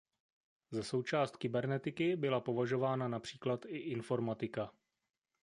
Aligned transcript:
Za 0.71 0.83
součást 0.83 1.37
kybernetiky 1.37 2.15
byla 2.15 2.39
považována 2.41 3.07
například 3.07 3.65
i 3.65 3.77
informatika. 3.77 4.71